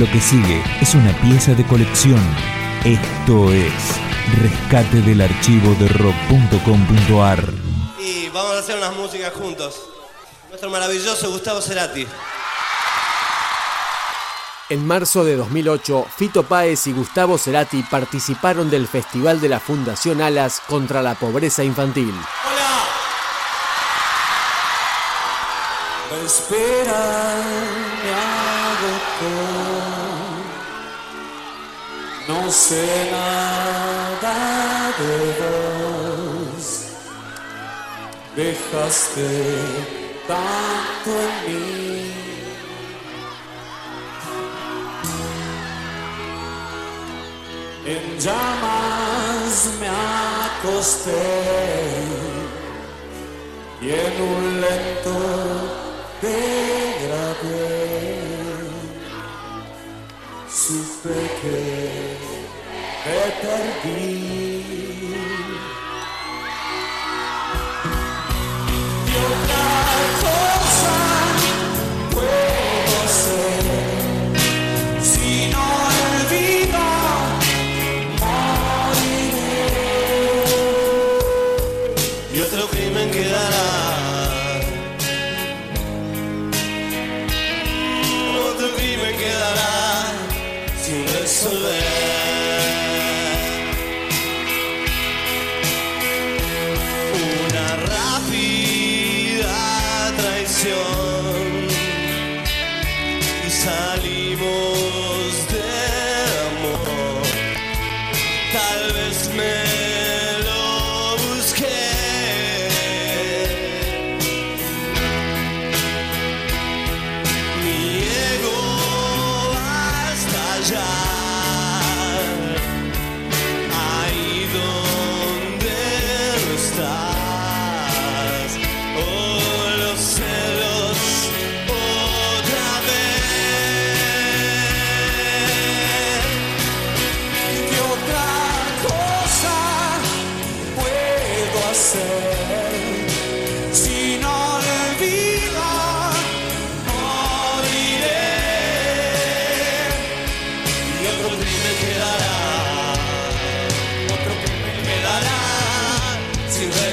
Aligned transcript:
Lo 0.00 0.10
que 0.10 0.18
sigue 0.18 0.64
es 0.80 0.94
una 0.94 1.12
pieza 1.20 1.52
de 1.52 1.62
colección. 1.66 2.22
Esto 2.86 3.52
es 3.52 3.70
Rescate 4.40 5.02
del 5.02 5.20
archivo 5.20 5.74
de 5.74 5.88
rock.com.ar. 5.88 7.44
Y 7.98 8.30
vamos 8.30 8.52
a 8.52 8.60
hacer 8.60 8.78
unas 8.78 8.96
músicas 8.96 9.34
juntos. 9.34 9.78
Nuestro 10.48 10.70
maravilloso 10.70 11.30
Gustavo 11.30 11.60
Cerati. 11.60 12.06
En 14.70 14.86
marzo 14.86 15.22
de 15.22 15.36
2008, 15.36 16.06
Fito 16.16 16.44
Páez 16.44 16.86
y 16.86 16.92
Gustavo 16.92 17.36
Cerati 17.36 17.82
participaron 17.82 18.70
del 18.70 18.88
Festival 18.88 19.38
de 19.38 19.50
la 19.50 19.60
Fundación 19.60 20.22
Alas 20.22 20.62
contra 20.66 21.02
la 21.02 21.14
Pobreza 21.14 21.62
Infantil. 21.62 22.14
¡Hola! 22.48 22.86
Espera, 26.24 27.34
me 28.02 28.10
agotó. 28.14 29.49
Sé 32.50 33.10
nada 33.12 34.34
de 34.98 35.16
vos. 35.38 36.66
Dejaste 38.34 39.30
tanto 40.26 41.10
en 41.26 41.34
mí. 41.46 42.12
En 47.86 48.18
llamas 48.18 49.54
me 49.78 49.88
acosté 50.48 51.26
y 53.80 53.90
en 53.90 54.14
un 54.22 54.60
lento 54.60 55.14
degradé 56.20 57.80
supe 60.70 61.14
que 61.42 62.09
me 63.06 63.30
perdí. 63.40 64.49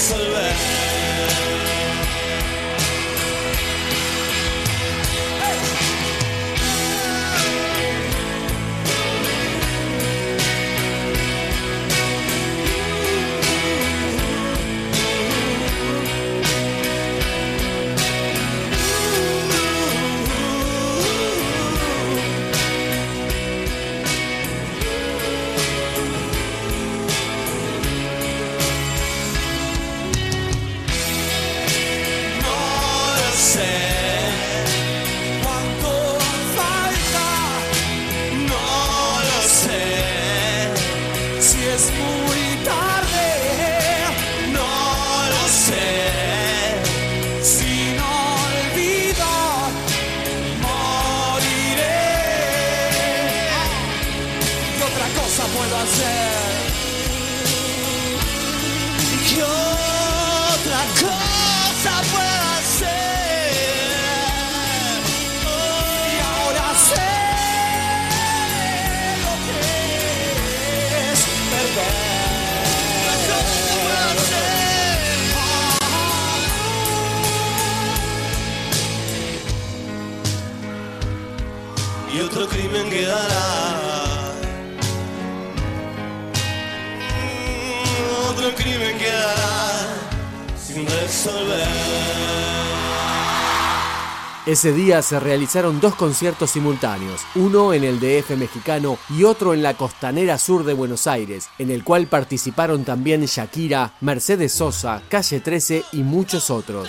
Sin 0.00 0.79
this 41.92 42.29
Crimen 88.48 88.96
sin 90.56 90.86
resolver. 90.86 91.68
Ese 94.46 94.72
día 94.72 95.02
se 95.02 95.20
realizaron 95.20 95.80
dos 95.80 95.94
conciertos 95.94 96.50
simultáneos, 96.50 97.20
uno 97.34 97.74
en 97.74 97.84
el 97.84 98.00
DF 98.00 98.30
mexicano 98.38 98.98
y 99.10 99.24
otro 99.24 99.52
en 99.52 99.62
la 99.62 99.74
costanera 99.74 100.38
sur 100.38 100.64
de 100.64 100.72
Buenos 100.72 101.06
Aires, 101.06 101.50
en 101.58 101.70
el 101.70 101.84
cual 101.84 102.06
participaron 102.06 102.84
también 102.84 103.26
Shakira, 103.26 103.92
Mercedes 104.00 104.52
Sosa, 104.52 105.02
Calle 105.10 105.40
13 105.40 105.84
y 105.92 106.02
muchos 106.02 106.48
otros. 106.48 106.88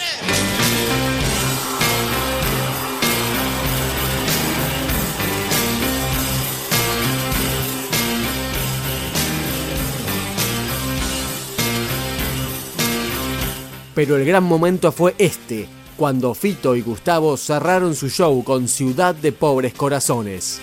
Pero 13.93 14.15
el 14.17 14.25
gran 14.25 14.43
momento 14.43 14.91
fue 14.91 15.15
este, 15.17 15.67
cuando 15.97 16.33
Fito 16.33 16.75
y 16.75 16.81
Gustavo 16.81 17.37
cerraron 17.37 17.95
su 17.95 18.09
show 18.09 18.43
con 18.43 18.67
Ciudad 18.67 19.13
de 19.13 19.31
Pobres 19.31 19.73
Corazones. 19.73 20.59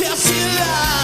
Sucia 0.00 0.16
ciudad. 0.16 0.99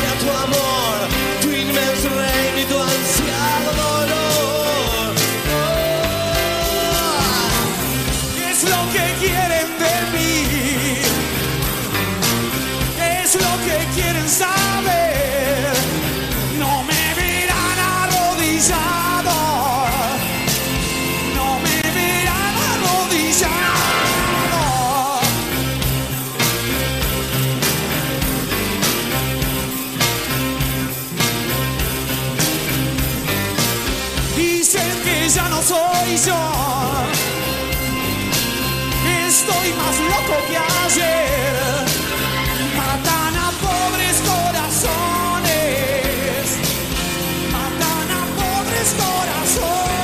Maldito 0.00 0.27
Dicen 34.38 35.02
que 35.02 35.28
ya 35.28 35.48
no 35.48 35.60
soy 35.60 36.16
yo. 36.24 36.40
Estoy 39.26 39.72
más 39.80 39.98
loco 40.12 40.34
que 40.48 40.56
ayer. 40.56 41.84
Matan 42.76 43.34
a 43.36 43.50
pobres 43.64 44.16
corazones. 44.30 45.58
Matan 47.50 48.10
a 48.20 48.22
pobres 48.38 48.88
corazones. 49.02 49.98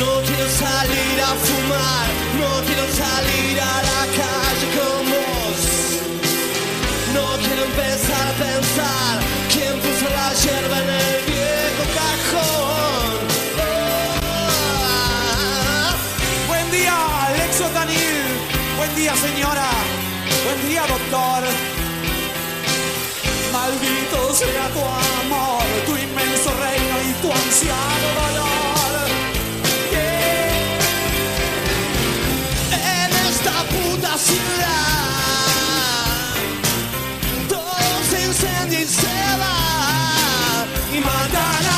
No 0.00 0.10
quiero 0.26 0.48
salir 0.64 1.16
a 1.22 1.32
fumar, 1.46 2.08
no 2.38 2.50
quiero 2.66 2.86
salir 2.92 3.60
a 3.60 3.82
la 3.90 4.02
calle 4.20 4.66
con 4.78 5.00
vos. 5.12 5.60
No 7.16 7.26
quiero 7.44 7.62
empezar 7.70 8.24
a 8.28 8.34
pensar 8.46 9.14
quién 9.52 9.74
puso 9.82 10.06
la 10.18 10.28
yerba 10.44 10.76
en 10.82 10.88
el 10.88 11.16
viejo 11.32 11.84
cajón. 11.98 13.18
Oh. 13.58 14.86
Buen 16.48 16.66
día, 16.70 16.94
Alexo 17.26 17.64
Danil. 17.74 18.18
Buen 18.78 18.92
día, 18.94 19.14
señora. 19.16 19.70
Buen 20.44 20.60
día, 20.68 20.82
doctor. 20.86 21.42
Maldito 23.52 24.18
sea 24.34 24.68
tu 24.74 24.82
amor, 25.22 25.64
tu 25.86 25.92
inmenso 25.96 26.50
reino 26.64 26.94
y 27.08 27.12
tu 27.22 27.28
ansiado 27.32 28.08
dolor. 28.20 28.47
Incendia 38.88 39.28
y 40.92 41.00
se 41.00 41.77